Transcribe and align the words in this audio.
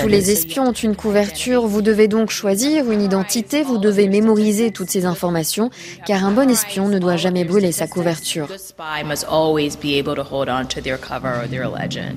Tous 0.00 0.08
les 0.08 0.30
espions 0.32 0.64
ont 0.64 0.72
une 0.72 0.96
couverture, 0.96 1.68
vous 1.68 1.82
devez 1.82 2.08
donc 2.08 2.30
choisir 2.30 2.90
une 2.90 3.00
identité, 3.00 3.62
vous 3.62 3.78
devez 3.78 4.08
mémoriser 4.08 4.72
toutes 4.72 4.90
ces 4.90 5.06
informations, 5.06 5.70
car 6.04 6.24
un 6.24 6.32
bon 6.32 6.50
espion 6.50 6.88
ne 6.88 6.98
doit 6.98 7.16
jamais 7.16 7.44
brûler 7.44 7.70
sa 7.70 7.86
couverture. 7.86 8.48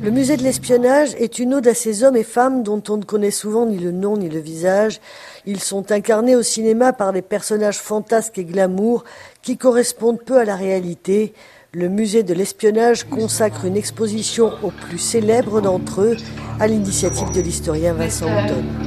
Le 0.01 0.09
musée 0.09 0.37
de 0.37 0.43
l'espionnage 0.43 1.09
est 1.19 1.37
une 1.37 1.53
ode 1.53 1.67
à 1.67 1.75
ces 1.75 2.03
hommes 2.03 2.17
et 2.17 2.23
femmes 2.23 2.63
dont 2.63 2.81
on 2.89 2.97
ne 2.97 3.03
connaît 3.03 3.29
souvent 3.29 3.67
ni 3.67 3.77
le 3.77 3.91
nom 3.91 4.17
ni 4.17 4.29
le 4.29 4.39
visage. 4.39 4.99
Ils 5.45 5.61
sont 5.61 5.91
incarnés 5.91 6.35
au 6.35 6.41
cinéma 6.41 6.93
par 6.93 7.13
des 7.13 7.21
personnages 7.21 7.77
fantasques 7.77 8.39
et 8.39 8.43
glamour 8.43 9.03
qui 9.47 9.55
correspondent 9.55 10.21
peu 10.21 10.37
à 10.37 10.43
la 10.43 10.57
réalité. 10.57 11.33
Le 11.71 11.87
musée 11.87 12.21
de 12.21 12.33
l'espionnage 12.33 13.05
consacre 13.05 13.63
une 13.63 13.77
exposition 13.77 14.51
aux 14.61 14.71
plus 14.71 14.97
célèbres 14.97 15.61
d'entre 15.61 16.01
eux 16.01 16.17
à 16.59 16.67
l'initiative 16.67 17.33
de 17.33 17.39
l'historien 17.39 17.93
Vincent 17.93 18.25
Houghton. 18.25 18.86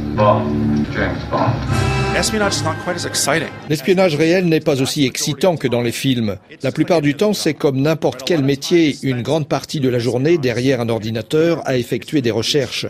L'espionnage 3.69 4.17
réel 4.17 4.47
n'est 4.47 4.61
pas 4.61 4.83
aussi 4.83 5.07
excitant 5.07 5.57
que 5.57 5.69
dans 5.69 5.81
les 5.81 5.93
films. 5.93 6.37
La 6.63 6.73
plupart 6.73 7.01
du 7.01 7.15
temps, 7.15 7.33
c'est 7.33 7.55
comme 7.55 7.81
n'importe 7.81 8.25
quel 8.27 8.43
métier, 8.43 8.97
une 9.03 9.23
grande 9.23 9.49
partie 9.49 9.81
de 9.81 9.89
la 9.89 10.01
journée 10.01 10.37
derrière 10.37 10.81
un 10.81 10.89
ordinateur 10.89 11.63
à 11.67 11.77
effectuer 11.79 12.21
des 12.21 12.33
recherches. 12.33 12.87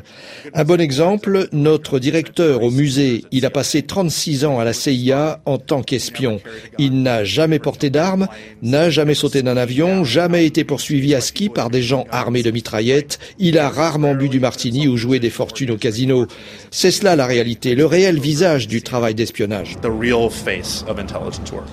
Un 0.55 0.65
bon 0.65 0.81
exemple, 0.81 1.49
notre 1.53 1.99
directeur 1.99 2.63
au 2.63 2.71
musée, 2.71 3.25
il 3.31 3.45
a 3.45 3.51
passé 3.51 3.83
36 3.83 4.47
ans 4.47 4.59
à 4.59 4.65
la 4.65 4.73
CIA 4.73 5.41
en 5.45 5.59
tant 5.59 5.83
qu'espion. 5.83 6.41
Il 6.79 7.03
n'a 7.03 7.23
jamais 7.23 7.59
porté 7.59 7.91
d'armes, 7.91 8.27
n'a 8.63 8.91
jamais 8.91 9.15
sauté 9.15 9.43
d'un 9.43 9.59
avion, 9.59 10.03
jamais 10.03 10.47
été 10.47 10.65
poursuivi 10.65 11.15
à 11.15 11.21
ski 11.21 11.51
par 11.51 11.71
des 11.71 11.83
gens 11.83 12.07
armés 12.11 12.43
de 12.43 12.51
mitraillettes, 12.51 13.19
il 13.39 13.59
a 13.59 13.69
rarement 13.69 14.15
bu 14.15 14.29
du 14.29 14.41
martini 14.41 14.89
ou 14.89 14.97
joué 14.97 15.21
des 15.21 15.31
fortunes 15.31 15.71
au 15.73 15.77
casino. 15.77 16.27
C'est 16.71 16.91
cela 16.91 17.17
la 17.21 17.27
réalité, 17.27 17.75
le 17.75 17.85
réel 17.85 18.19
visage 18.19 18.67
du 18.67 18.81
travail 18.81 19.15
d'espionnage. 19.15 19.77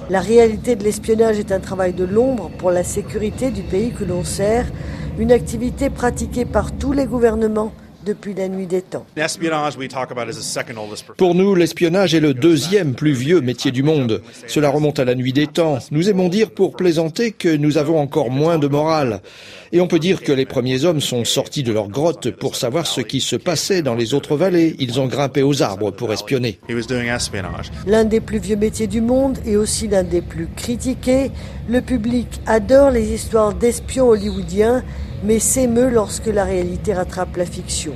La 0.09 0.19
réalité 0.19 0.75
de 0.75 0.83
l'espionnage 0.83 1.39
est 1.39 1.53
un 1.53 1.61
travail 1.61 1.93
de 1.93 2.03
l'ombre 2.03 2.51
pour 2.57 2.69
la 2.69 2.83
sécurité 2.83 3.49
du 3.49 3.61
pays 3.61 3.93
que 3.97 4.03
l'on 4.03 4.25
sert, 4.25 4.65
une 5.17 5.31
activité 5.31 5.89
pratiquée 5.89 6.43
par 6.43 6.77
tous 6.77 6.91
les 6.91 7.05
gouvernements 7.05 7.71
depuis 8.07 8.33
la 8.33 8.47
nuit 8.47 8.67
des 8.67 8.81
temps. 8.81 9.05
Pour 11.17 11.35
nous, 11.35 11.55
l'espionnage 11.55 12.15
est 12.15 12.19
le 12.21 12.33
deuxième 12.33 12.93
plus 12.95 13.11
vieux 13.11 13.41
métier 13.41 13.71
du 13.71 13.83
monde. 13.83 14.21
Cela 14.47 14.69
remonte 14.69 14.99
à 14.99 15.05
la 15.05 15.13
nuit 15.13 15.33
des 15.33 15.47
temps. 15.47 15.79
Nous 15.91 16.09
aimons 16.09 16.29
dire 16.29 16.51
pour 16.51 16.75
plaisanter 16.75 17.31
que 17.31 17.53
nous 17.53 17.77
avons 17.77 17.99
encore 17.99 18.31
moins 18.31 18.59
de 18.59 18.67
morale. 18.67 19.21
Et 19.73 19.81
on 19.81 19.87
peut 19.87 19.99
dire 19.99 20.21
que 20.21 20.31
les 20.31 20.45
premiers 20.45 20.85
hommes 20.85 21.01
sont 21.01 21.25
sortis 21.25 21.63
de 21.63 21.73
leur 21.73 21.89
grotte 21.89 22.31
pour 22.31 22.55
savoir 22.55 22.87
ce 22.87 23.01
qui 23.01 23.19
se 23.19 23.35
passait 23.35 23.81
dans 23.81 23.95
les 23.95 24.13
autres 24.13 24.37
vallées. 24.37 24.77
Ils 24.79 25.01
ont 25.01 25.07
grimpé 25.07 25.43
aux 25.43 25.61
arbres 25.61 25.91
pour 25.91 26.13
espionner. 26.13 26.59
L'un 27.85 28.05
des 28.05 28.21
plus 28.21 28.39
vieux 28.39 28.55
métiers 28.55 28.87
du 28.87 29.01
monde 29.01 29.37
et 29.45 29.57
aussi 29.57 29.89
l'un 29.89 30.03
des 30.03 30.21
plus 30.21 30.47
critiqués, 30.55 31.31
le 31.67 31.81
public 31.81 32.27
adore 32.45 32.91
les 32.91 33.11
histoires 33.11 33.53
d'espions 33.53 34.07
hollywoodiens 34.07 34.83
mais 35.23 35.39
s'émeut 35.39 35.89
lorsque 35.89 36.27
la 36.27 36.43
réalité 36.43 36.93
rattrape 36.93 37.35
la 37.37 37.45
fiction. 37.45 37.93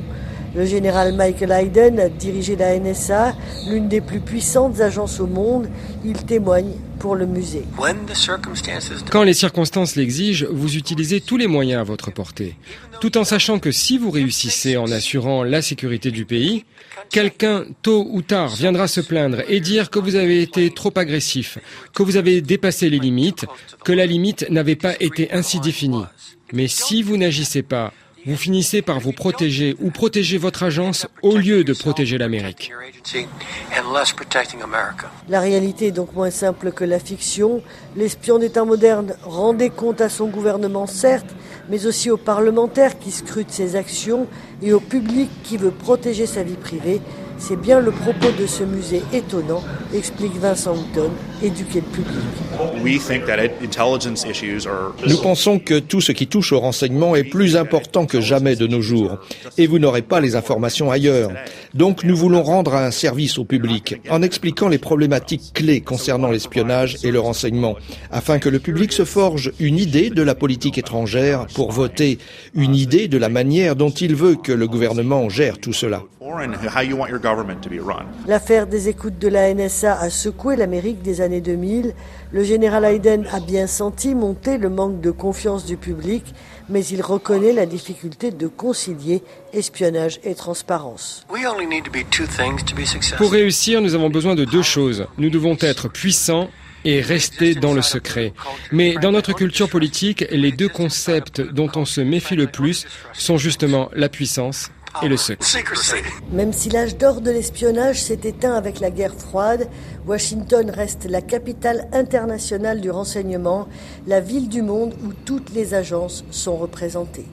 Le 0.54 0.66
général 0.66 1.14
Michael 1.14 1.52
Hayden 1.52 2.00
a 2.00 2.10
dirigé 2.10 2.58
la 2.58 2.78
NSA, 2.78 3.36
l'une 3.70 3.88
des 3.88 4.02
plus 4.02 4.20
puissantes 4.20 4.82
agences 4.82 5.22
au 5.22 5.28
monde. 5.28 5.70
Il 6.04 6.26
témoigne 6.26 6.74
pour 7.00 7.16
le 7.16 7.26
musée. 7.26 7.64
Quand 9.10 9.24
les 9.24 9.34
circonstances 9.34 9.96
l'exigent, 9.96 10.46
vous 10.52 10.76
utilisez 10.76 11.22
tous 11.22 11.38
les 11.38 11.48
moyens 11.48 11.80
à 11.80 11.84
votre 11.84 12.12
portée, 12.12 12.56
tout 13.00 13.18
en 13.18 13.24
sachant 13.24 13.60
que 13.60 13.72
si 13.72 13.98
vous 13.98 14.12
réussissez 14.12 14.76
en 14.76 14.92
assurant 14.92 15.44
la 15.44 15.62
sécurité 15.62 16.12
du 16.12 16.26
pays, 16.26 16.66
quelqu'un, 17.10 17.64
tôt 17.82 18.06
ou 18.12 18.22
tard, 18.22 18.54
viendra 18.54 18.88
se 18.88 19.02
plaindre 19.02 19.42
et 19.48 19.62
dire 19.62 19.90
que 19.90 20.00
vous 20.00 20.16
avez 20.16 20.42
été 20.42 20.70
trop 20.70 20.92
agressif, 20.96 21.60
que 21.94 22.04
vous 22.04 22.18
avez 22.18 22.42
dépassé 22.42 22.90
les 22.90 23.00
limites, 23.00 23.46
que 23.86 23.94
la 23.94 24.06
limite 24.06 24.46
n'avait 24.50 24.76
pas 24.76 24.96
été 25.00 25.32
ainsi 25.32 25.62
définie. 25.62 26.04
Mais 26.54 26.68
si 26.68 27.02
vous 27.04 27.16
n'agissez 27.16 27.64
pas, 27.64 27.94
vous 28.26 28.36
finissez 28.36 28.82
par 28.82 29.00
vous 29.00 29.12
protéger 29.12 29.76
ou 29.80 29.90
protéger 29.90 30.38
votre 30.38 30.64
agence 30.64 31.08
au 31.22 31.38
lieu 31.38 31.64
de 31.64 31.74
protéger 31.74 32.18
l'Amérique. 32.18 32.72
La 35.30 35.40
réalité 35.40 35.88
est 35.88 35.92
donc 35.92 36.14
moins 36.14 36.30
simple 36.30 36.72
que 36.72 36.84
la 36.84 37.00
fiction. 37.00 37.62
L'espion 37.96 38.38
d'État 38.38 38.64
moderne 38.64 39.16
rendait 39.24 39.70
compte 39.70 40.02
à 40.02 40.10
son 40.10 40.28
gouvernement, 40.28 40.86
certes, 40.86 41.34
mais 41.70 41.86
aussi 41.86 42.12
aux 42.12 42.18
parlementaires 42.18 43.00
qui 43.00 43.12
scrutent 43.12 43.52
ses 43.52 43.76
actions 43.76 44.28
et 44.62 44.74
au 44.74 44.80
public 44.80 45.30
qui 45.44 45.58
veut 45.58 45.72
protéger 45.72 46.26
sa 46.26 46.44
vie 46.44 46.58
privée. 46.58 47.02
C'est 47.42 47.60
bien 47.60 47.80
le 47.80 47.90
propos 47.90 48.28
de 48.40 48.46
ce 48.46 48.64
musée 48.64 49.02
étonnant, 49.12 49.64
explique 49.96 50.38
Vincent 50.38 50.74
Houghton, 50.74 51.10
éduquer 51.42 51.82
le 51.82 51.88
public. 51.88 52.24
Nous 55.08 55.18
pensons 55.18 55.58
que 55.58 55.80
tout 55.80 56.02
ce 56.02 56.12
qui 56.12 56.28
touche 56.28 56.52
au 56.52 56.60
renseignement 56.60 57.16
est 57.16 57.24
plus 57.24 57.56
important 57.56 58.06
que 58.06 58.22
jamais 58.22 58.56
de 58.56 58.68
nos 58.68 58.82
jours, 58.82 59.18
et 59.58 59.66
vous 59.66 59.80
n'aurez 59.80 60.04
pas 60.04 60.20
les 60.20 60.36
informations 60.36 60.92
ailleurs. 60.92 61.32
Donc 61.74 62.04
nous 62.04 62.16
voulons 62.16 62.44
rendre 62.44 62.76
un 62.76 62.92
service 62.92 63.40
au 63.40 63.44
public 63.44 63.96
en 64.12 64.22
expliquant 64.22 64.68
les 64.68 64.78
problématiques 64.78 65.52
clés 65.56 65.82
concernant 65.82 66.30
l'espionnage 66.30 67.00
et 67.04 67.10
le 67.10 67.20
renseignement, 67.20 67.76
afin 68.12 68.38
que 68.38 68.50
le 68.50 68.60
public 68.60 68.94
se 68.94 69.04
forge 69.04 69.52
une 69.60 69.80
idée 69.80 70.12
de 70.12 70.22
la 70.22 70.36
politique 70.36 70.78
étrangère 70.78 71.48
pour 71.56 71.72
voter, 71.72 72.20
une 72.54 72.76
idée 72.76 73.08
de 73.08 73.18
la 73.18 73.30
manière 73.30 73.76
dont 73.76 73.90
il 73.90 74.14
veut 74.14 74.36
que 74.36 74.52
le 74.52 74.68
gouvernement 74.68 75.28
gère 75.28 75.58
tout 75.58 75.74
cela. 75.74 76.04
L'affaire 78.28 78.68
des 78.68 78.90
écoutes 78.90 79.18
de 79.20 79.28
la 79.28 79.54
NSA 79.54 80.00
a 80.00 80.10
secoué 80.10 80.56
l'Amérique 80.56 81.02
des 81.02 81.22
années 81.22 81.42
2000. 81.42 81.94
Le 82.32 82.44
général 82.44 82.86
Hayden 82.86 83.26
a 83.32 83.40
bien 83.40 83.68
senti 83.68 84.16
monter 84.16 84.58
le 84.58 84.70
manque 84.70 85.02
de 85.02 85.12
confiance 85.12 85.66
du 85.66 85.78
public, 85.78 86.34
mais 86.70 86.86
il 86.86 87.02
reconnaît 87.02 87.54
la 87.54 87.66
difficulté 87.66 88.32
de 88.32 88.48
concilier 88.48 89.24
espionnage 89.54 90.20
et 90.24 90.36
transparence. 90.36 91.26
Pour 93.18 93.32
réussir, 93.32 93.82
nous 93.82 93.96
avons 93.96 94.10
besoin 94.10 94.36
de 94.36 94.46
deux 94.46 94.64
choses. 94.64 95.06
Nous 95.18 95.30
devons 95.30 95.58
être 95.62 95.90
puissants 95.90 96.50
et 96.84 97.02
rester 97.02 97.54
dans 97.56 97.74
le 97.74 97.82
secret. 97.82 98.34
Mais 98.72 98.96
dans 98.96 99.12
notre 99.12 99.34
culture 99.34 99.70
politique, 99.70 100.26
les 100.32 100.52
deux 100.52 100.70
concepts 100.70 101.42
dont 101.42 101.70
on 101.76 101.86
se 101.86 102.02
méfie 102.02 102.36
le 102.36 102.48
plus 102.48 102.88
sont 103.14 103.38
justement 103.38 103.90
la 103.94 104.10
puissance 104.10 104.72
et 105.02 105.08
le 105.08 105.18
secret. 105.18 105.38
Même 106.32 106.54
si 106.54 106.70
l'âge 106.70 106.98
d'or 106.98 107.22
de 107.22 107.32
l'espionnage 107.32 108.02
s'est 108.02 108.22
éteint 108.24 108.54
avec 108.54 108.80
la 108.80 108.90
guerre 108.90 109.14
froide, 109.14 109.68
Washington 110.06 110.70
reste 110.70 111.06
la 111.10 111.22
capitale 111.22 111.88
internationale 111.94 112.82
du 112.82 112.90
renseignement, 112.90 113.68
la 114.08 114.20
ville 114.20 114.50
du 114.50 114.62
monde 114.62 114.94
où 115.04 115.14
toutes 115.26 115.52
les 115.54 115.74
agences 115.74 116.26
sont 116.32 116.58
représentées. 116.58 117.26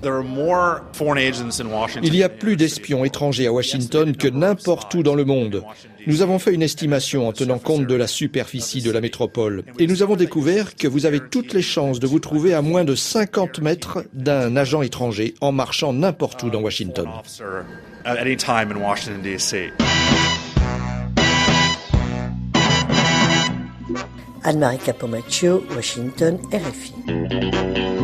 Il 2.02 2.14
y 2.14 2.22
a 2.22 2.28
plus 2.28 2.56
d'espions 2.56 3.04
étrangers 3.04 3.46
à 3.46 3.52
Washington 3.52 4.16
que 4.16 4.28
n'importe 4.28 4.94
où 4.94 5.02
dans 5.02 5.14
le 5.14 5.24
monde. 5.24 5.64
Nous 6.06 6.22
avons 6.22 6.38
fait 6.38 6.54
une 6.54 6.62
estimation 6.62 7.28
en 7.28 7.32
tenant 7.32 7.58
compte 7.58 7.86
de 7.86 7.94
la 7.94 8.06
superficie 8.06 8.82
de 8.82 8.90
la 8.90 9.00
métropole 9.00 9.64
et 9.78 9.86
nous 9.86 10.02
avons 10.02 10.16
découvert 10.16 10.76
que 10.76 10.88
vous 10.88 11.06
avez 11.06 11.20
toutes 11.20 11.52
les 11.52 11.62
chances 11.62 12.00
de 12.00 12.06
vous 12.06 12.20
trouver 12.20 12.54
à 12.54 12.62
moins 12.62 12.84
de 12.84 12.94
50 12.94 13.60
mètres 13.60 14.04
d'un 14.12 14.56
agent 14.56 14.82
étranger 14.82 15.34
en 15.40 15.52
marchant 15.52 15.92
n'importe 15.92 16.42
où 16.42 16.50
dans 16.50 16.60
Washington. 16.60 17.08
Anne-Marie 24.44 24.78
Capomaccio, 24.78 25.64
Washington, 25.74 26.38
RFI. 26.52 27.97